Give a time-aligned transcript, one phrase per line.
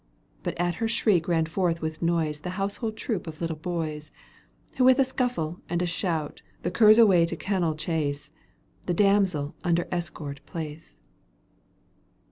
[0.41, 4.11] But at her shriek ran forth with noise The household troop of little boys.
[4.77, 8.31] Who with a scuffle and a shout The curs away to kennel chase.
[8.87, 11.01] The damsel under escort place.